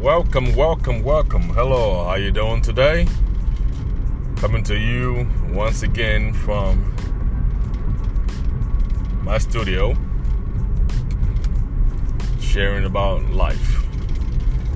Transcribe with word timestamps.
Welcome, 0.00 0.54
welcome, 0.54 1.02
welcome. 1.02 1.42
Hello, 1.42 2.04
how 2.04 2.14
you 2.14 2.30
doing 2.30 2.62
today? 2.62 3.08
Coming 4.36 4.62
to 4.62 4.78
you 4.78 5.26
once 5.48 5.82
again 5.82 6.32
from 6.32 6.94
my 9.24 9.38
studio, 9.38 9.96
sharing 12.40 12.84
about 12.84 13.24
life. 13.32 13.84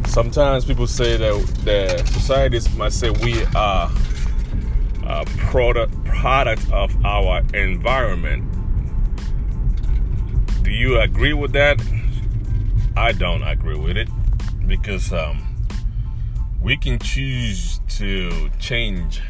Sometimes 0.07 0.64
people 0.64 0.89
say 0.89 1.16
that 1.16 1.46
the 1.64 2.04
societies 2.12 2.75
might 2.77 2.93
say 2.93 3.11
we 3.11 3.45
are 3.54 3.93
a 5.04 5.25
product 5.39 6.04
product 6.04 6.68
of 6.73 6.93
our 7.04 7.43
environment. 7.54 8.43
Do 10.64 10.73
you 10.73 10.98
agree 10.98 11.32
with 11.32 11.53
that? 11.53 11.81
I 12.96 13.12
don't 13.12 13.45
agree 13.45 13.79
with 13.79 13.96
it 13.96 14.09
because 14.66 15.12
um, 15.12 15.57
we 16.61 16.76
can 16.76 16.98
choose 16.98 17.80
to 17.89 18.50
change 18.58 19.20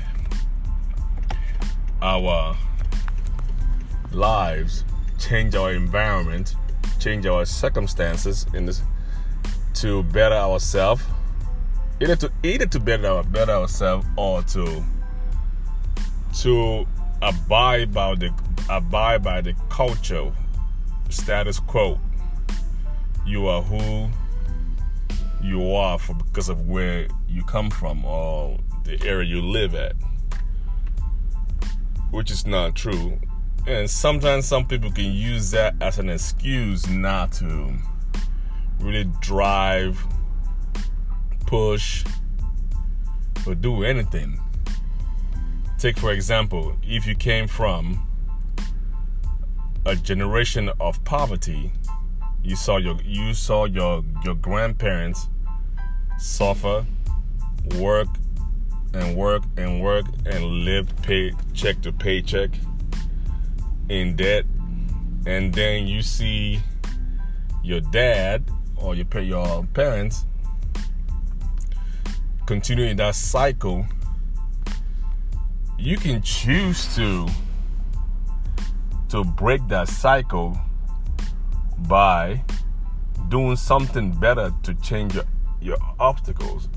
our 2.01 2.57
lives, 4.13 4.85
change 5.19 5.55
our 5.55 5.73
environment, 5.73 6.55
change 6.99 7.27
our 7.27 7.45
circumstances 7.45 8.47
in 8.55 8.67
this 8.67 8.83
to 9.75 10.03
better 10.05 10.35
ourselves, 10.35 11.03
either 12.01 12.17
to 12.17 12.31
either 12.43 12.67
to 12.67 12.79
better 12.79 13.23
better 13.25 13.53
ourselves 13.53 14.07
or 14.17 14.43
to 14.43 14.85
to 16.41 16.87
abide 17.23 17.93
by 17.93 18.15
the 18.15 18.33
abide 18.69 19.23
by 19.23 19.41
the 19.41 19.55
culture 19.69 20.33
status 21.09 21.59
quo. 21.61 21.99
You 23.25 23.47
are 23.47 23.63
who 23.63 24.11
you 25.43 25.75
are 25.75 25.99
for 25.99 26.15
because 26.15 26.49
of 26.49 26.69
where 26.69 27.07
you 27.29 27.43
come 27.45 27.71
from 27.71 28.05
or 28.05 28.59
the 28.85 29.01
area 29.07 29.29
you 29.29 29.43
live 29.43 29.75
at 29.75 29.95
which 32.13 32.31
is 32.31 32.47
not 32.47 32.77
true. 32.77 33.19
And 33.67 33.89
sometimes 33.89 34.47
some 34.47 34.67
people 34.67 34.93
can 34.93 35.13
use 35.13 35.51
that 35.53 35.75
as 35.81 35.99
an 35.99 36.11
excuse 36.11 36.89
not 36.89 37.33
to 37.33 37.75
really 38.79 39.05
drive 39.21 40.05
push 41.47 42.05
or 43.47 43.55
do 43.55 43.83
anything. 43.83 44.39
Take 45.79 45.99
for 45.99 46.13
example 46.13 46.77
if 46.83 47.07
you 47.07 47.15
came 47.15 47.49
from 47.49 48.07
a 49.87 49.97
generation 49.97 50.71
of 50.79 51.03
poverty 51.05 51.73
you 52.45 52.55
saw 52.57 52.77
your 52.77 53.01
you 53.03 53.35
saw 53.35 53.65
your 53.65 54.05
your 54.25 54.35
grandparents 54.37 55.29
suffer, 56.23 56.87
work 57.77 58.09
and 58.95 59.17
work 59.17 59.43
and 59.57 59.83
work 59.83 60.07
and 60.27 60.45
live 60.65 60.87
paycheck 61.03 61.81
to 61.83 61.93
paycheck 61.93 62.51
in 63.89 64.15
debt, 64.15 64.45
and 65.27 65.53
then 65.53 65.87
you 65.87 66.01
see 66.01 66.61
your 67.63 67.81
dad 67.81 68.49
or 68.77 68.95
your 68.95 69.07
your 69.21 69.65
parents 69.75 70.27
continuing 72.47 72.97
that 72.97 73.15
cycle. 73.15 73.85
You 75.79 75.97
can 75.97 76.23
choose 76.23 76.95
to 76.95 77.27
to 79.09 79.25
break 79.25 79.67
that 79.69 79.89
cycle 79.89 80.59
by 81.89 82.43
doing 83.29 83.57
something 83.57 84.13
better 84.13 84.53
to 84.63 84.75
change 84.75 85.15
your, 85.15 85.25
your 85.63 85.79
obstacles, 85.99 86.69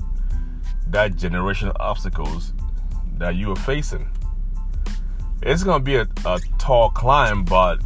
that 0.88 1.12
generational 1.12 1.76
obstacles 1.80 2.52
that 3.18 3.34
you 3.34 3.52
are 3.52 3.56
facing. 3.56 4.08
It's 5.42 5.62
gonna 5.62 5.82
be 5.82 5.96
a, 5.96 6.08
a 6.24 6.40
tall 6.58 6.90
climb, 6.90 7.44
but 7.44 7.80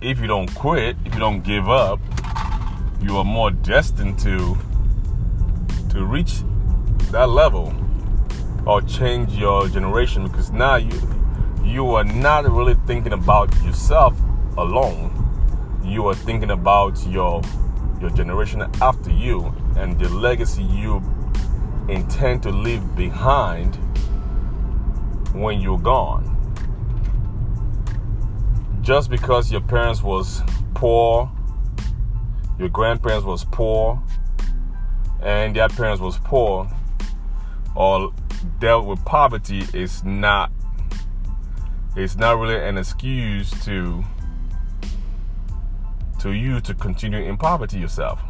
if 0.00 0.20
you 0.20 0.26
don't 0.26 0.52
quit, 0.54 0.96
if 1.04 1.14
you 1.14 1.20
don't 1.20 1.42
give 1.42 1.68
up, 1.68 2.00
you 3.00 3.16
are 3.16 3.24
more 3.24 3.50
destined 3.50 4.18
to 4.20 4.56
to 5.90 6.04
reach 6.04 6.42
that 7.10 7.28
level 7.28 7.74
or 8.66 8.82
change 8.82 9.32
your 9.34 9.68
generation 9.68 10.26
because 10.26 10.50
now 10.50 10.76
you 10.76 11.00
you 11.64 11.88
are 11.94 12.04
not 12.04 12.50
really 12.50 12.74
thinking 12.86 13.12
about 13.12 13.52
yourself 13.62 14.14
alone 14.58 15.12
you 15.84 16.06
are 16.06 16.14
thinking 16.14 16.50
about 16.50 16.98
your 17.06 17.40
your 18.00 18.10
generation 18.10 18.62
after 18.82 19.10
you 19.10 19.54
and 19.76 19.98
the 19.98 20.08
legacy 20.08 20.62
you 20.62 21.02
intend 21.88 22.42
to 22.42 22.50
leave 22.50 22.96
behind 22.96 23.76
when 25.34 25.60
you're 25.60 25.78
gone 25.78 26.32
just 28.82 29.10
because 29.10 29.50
your 29.52 29.60
parents 29.60 30.02
was 30.02 30.42
poor 30.74 31.30
your 32.58 32.68
grandparents 32.68 33.24
was 33.24 33.44
poor 33.44 34.02
and 35.22 35.54
their 35.56 35.68
parents 35.68 36.00
was 36.00 36.18
poor 36.18 36.68
or 37.74 38.12
dealt 38.58 38.86
with 38.86 39.04
poverty 39.04 39.62
is 39.74 40.02
not 40.04 40.50
it's 41.96 42.16
not 42.16 42.38
really 42.38 42.56
an 42.62 42.76
excuse 42.76 43.50
to 43.64 44.04
to 46.18 46.32
you 46.32 46.60
to 46.60 46.74
continue 46.74 47.18
in 47.22 47.36
poverty 47.36 47.78
yourself. 47.78 48.20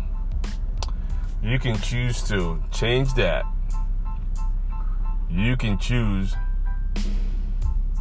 You 1.43 1.59
can 1.59 1.79
choose 1.79 2.23
to 2.29 2.63
change 2.73 3.15
that. 3.15 3.45
You 5.31 5.57
can 5.57 5.79
choose 5.79 6.35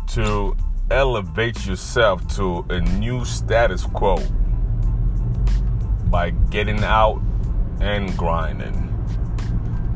to 0.07 0.55
elevate 0.89 1.65
yourself 1.65 2.25
to 2.35 2.65
a 2.69 2.79
new 2.79 3.25
status 3.25 3.83
quo 3.83 4.17
by 6.05 6.29
getting 6.29 6.83
out 6.83 7.21
and 7.81 8.15
grinding, 8.17 8.93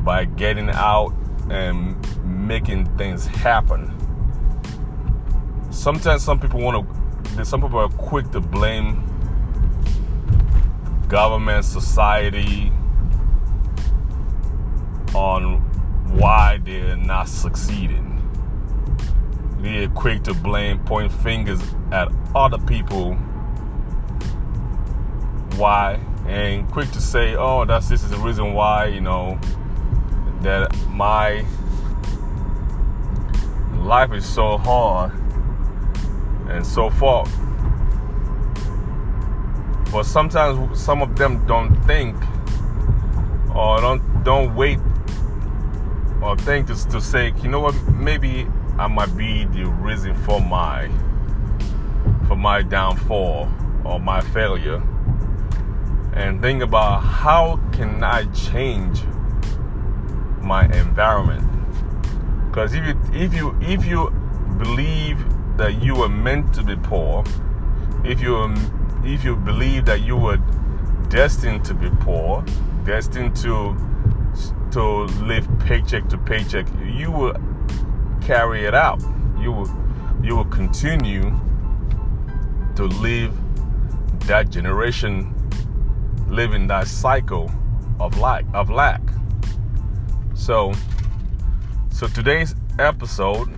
by 0.03 0.25
getting 0.25 0.69
out 0.69 1.13
and 1.49 1.95
making 2.25 2.85
things 2.97 3.25
happen. 3.25 3.95
Sometimes 5.71 6.23
some 6.23 6.39
people 6.39 6.59
want 6.59 6.87
to, 7.35 7.45
some 7.45 7.61
people 7.61 7.79
are 7.79 7.89
quick 7.89 8.29
to 8.31 8.41
blame 8.41 9.05
government, 11.07 11.63
society 11.65 12.71
on 15.19 15.59
why 16.17 16.59
they're 16.63 16.95
not 16.95 17.27
succeeding. 17.27 18.05
They're 19.59 19.89
quick 19.89 20.23
to 20.23 20.33
blame, 20.33 20.79
point 20.85 21.11
fingers 21.11 21.61
at 21.91 22.07
other 22.33 22.57
people. 22.57 23.15
Why? 25.57 25.99
And 26.25 26.71
quick 26.71 26.89
to 26.91 27.01
say, 27.01 27.35
oh, 27.35 27.65
that's 27.65 27.89
this 27.89 28.01
is 28.01 28.11
the 28.11 28.17
reason 28.17 28.53
why, 28.53 28.85
you 28.85 29.01
know, 29.01 29.37
that 30.41 30.73
my 30.87 31.45
life 33.75 34.13
is 34.13 34.25
so 34.25 34.57
hard 34.57 35.11
and 36.47 36.65
so 36.65 36.89
forth. 36.89 37.29
But 39.91 40.03
sometimes 40.03 40.79
some 40.79 41.01
of 41.01 41.17
them 41.17 41.45
don't 41.45 41.75
think 41.85 42.15
or 43.53 43.81
don't 43.81 44.23
don't 44.23 44.55
wait 44.55 44.79
or 46.21 46.35
think 46.37 46.67
to, 46.67 46.89
to 46.89 47.01
say, 47.01 47.33
you 47.41 47.49
know 47.49 47.59
what, 47.59 47.75
maybe 47.89 48.47
I 48.77 48.87
might 48.87 49.15
be 49.15 49.45
the 49.45 49.65
reason 49.65 50.15
for 50.23 50.41
my 50.41 50.89
for 52.27 52.35
my 52.35 52.61
downfall 52.61 53.49
or 53.83 53.99
my 53.99 54.21
failure. 54.21 54.81
And 56.13 56.41
think 56.41 56.61
about 56.61 57.01
how 57.01 57.59
can 57.71 58.03
I 58.03 58.25
change 58.31 59.03
my 60.41 60.65
environment? 60.65 61.45
Because 62.49 62.73
if 62.73 62.85
you 62.85 62.99
if 63.13 63.33
you 63.33 63.57
if 63.61 63.85
you 63.85 64.09
believe 64.57 65.17
that 65.57 65.81
you 65.81 65.95
were 65.95 66.09
meant 66.09 66.53
to 66.55 66.63
be 66.63 66.75
poor, 66.75 67.23
if 68.03 68.21
you 68.21 68.53
if 69.03 69.23
you 69.23 69.35
believe 69.35 69.85
that 69.85 70.01
you 70.01 70.17
were 70.17 70.37
destined 71.09 71.63
to 71.65 71.73
be 71.73 71.89
poor, 72.01 72.43
destined 72.85 73.35
to 73.37 73.75
to 74.71 75.03
live 75.25 75.47
paycheck 75.59 76.07
to 76.09 76.17
paycheck, 76.17 76.67
you 76.85 77.11
will 77.11 77.35
carry 78.21 78.65
it 78.65 78.73
out. 78.73 79.01
You 79.39 79.51
will 79.51 79.69
you 80.23 80.35
will 80.35 80.45
continue 80.45 81.39
to 82.75 82.83
live 82.83 83.33
that 84.27 84.49
generation 84.49 85.33
living 86.27 86.67
that 86.67 86.87
cycle 86.87 87.51
of 87.99 88.17
lack 88.19 88.45
of 88.53 88.69
lack. 88.69 89.01
So 90.33 90.73
so 91.89 92.07
today's 92.07 92.55
episode 92.77 93.49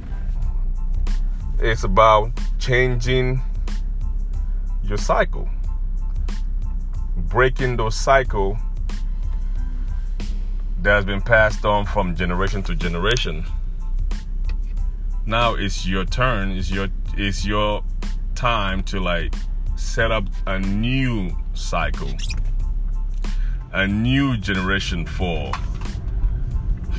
is 1.61 1.83
about 1.83 2.31
changing 2.57 3.41
your 4.83 4.97
cycle. 4.97 5.49
Breaking 7.15 7.77
those 7.77 7.95
cycle 7.95 8.57
that 10.81 10.95
has 10.95 11.05
been 11.05 11.21
passed 11.21 11.63
on 11.63 11.85
from 11.85 12.15
generation 12.15 12.63
to 12.63 12.75
generation. 12.75 13.45
Now 15.25 15.53
it's 15.53 15.85
your 15.85 16.05
turn. 16.05 16.51
It's 16.51 16.71
your 16.71 16.87
it's 17.15 17.45
your 17.45 17.83
time 18.33 18.81
to 18.83 18.99
like 18.99 19.33
set 19.75 20.11
up 20.11 20.25
a 20.47 20.59
new 20.59 21.37
cycle, 21.53 22.11
a 23.71 23.87
new 23.87 24.37
generation 24.37 25.05
for 25.05 25.51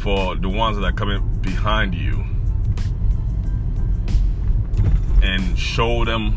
for 0.01 0.37
the 0.37 0.49
ones 0.49 0.77
that 0.77 0.85
are 0.85 0.93
coming 0.93 1.21
behind 1.41 1.95
you, 1.95 2.25
and 5.23 5.59
show 5.59 6.05
them 6.05 6.33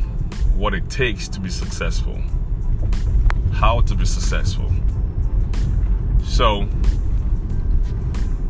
what 0.57 0.73
it 0.73 0.89
takes 0.89 1.27
to 1.27 1.39
be 1.39 1.49
successful, 1.49 2.19
how 3.53 3.81
to 3.81 3.95
be 3.95 4.05
successful. 4.05 4.71
So, 6.23 6.67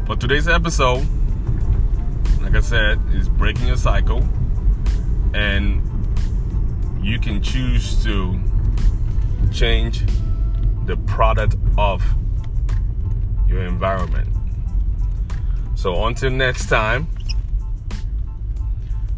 for 0.05 0.15
today's 0.15 0.47
episode, 0.47 1.03
like 2.41 2.53
I 2.53 2.59
said, 2.59 3.01
is 3.11 3.27
breaking 3.27 3.71
a 3.71 3.77
cycle, 3.77 4.23
and 5.33 5.81
you 7.01 7.19
can 7.19 7.41
choose 7.41 8.03
to 8.03 8.39
change 9.51 10.03
the 10.85 10.95
product 11.07 11.55
of 11.77 12.03
your 13.47 13.63
environment. 13.65 14.29
So, 15.73 16.05
until 16.05 16.29
next 16.29 16.67
time, 16.67 17.07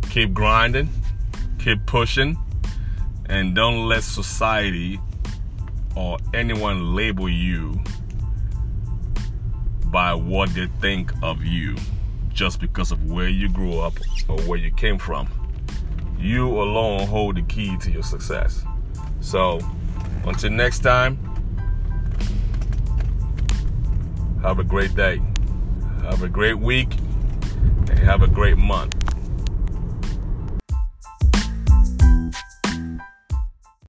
keep 0.10 0.34
grinding, 0.34 0.90
keep 1.60 1.86
pushing, 1.86 2.38
and 3.26 3.54
don't 3.54 3.90
let 3.90 4.04
society 4.04 5.02
or 5.98 6.18
anyone 6.34 6.96
label 6.96 7.28
you 7.28 7.84
by 9.98 10.14
what 10.14 10.54
they 10.54 10.68
think 10.80 11.12
of 11.24 11.44
you 11.44 11.76
just 12.32 12.60
because 12.60 12.92
of 12.92 13.12
where 13.12 13.30
you 13.30 13.50
grew 13.50 13.80
up 13.80 13.94
or 14.28 14.40
where 14.42 14.60
you 14.60 14.70
came 14.70 15.00
from. 15.00 15.28
You 16.20 16.62
alone 16.62 17.08
hold 17.08 17.38
the 17.38 17.42
key 17.42 17.76
to 17.78 17.92
your 17.92 18.04
success. 18.04 18.64
So, 19.22 19.60
until 20.24 20.52
next 20.52 20.82
time, 20.82 21.18
have 24.44 24.60
a 24.60 24.64
great 24.64 24.94
day, 24.94 25.20
have 26.04 26.22
a 26.22 26.30
great 26.30 26.60
week, 26.60 26.94
and 27.90 27.98
have 27.98 28.22
a 28.22 28.28
great 28.28 28.58
month. 28.60 29.07